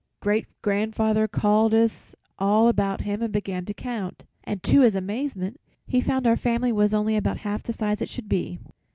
"Great 0.19 0.47
grandfather 0.63 1.27
called 1.27 1.75
us 1.75 2.15
all 2.39 2.67
about 2.67 3.01
him 3.01 3.21
and 3.21 3.31
began 3.31 3.65
to 3.65 3.71
count, 3.71 4.25
and 4.43 4.63
to 4.63 4.81
his 4.81 4.95
amazement 4.95 5.61
he 5.85 6.01
found 6.01 6.25
our 6.25 6.35
family 6.35 6.71
was 6.71 6.91
only 6.91 7.15
about 7.15 7.37
half 7.37 7.61
the 7.61 7.71
size 7.71 8.01
it 8.01 8.09
should 8.09 8.27
be. 8.27 8.57